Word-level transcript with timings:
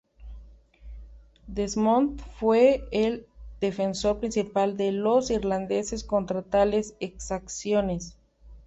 Desmond 1.47 2.19
fue 2.39 2.83
el 2.91 3.27
defensor 3.59 4.17
principal 4.17 4.75
de 4.75 4.91
los 4.91 5.29
irlandeses 5.29 6.03
contra 6.03 6.41
tales 6.41 6.95
exacciones. 6.99 8.17